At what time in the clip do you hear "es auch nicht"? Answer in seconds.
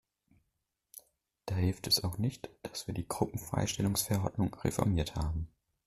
1.85-2.49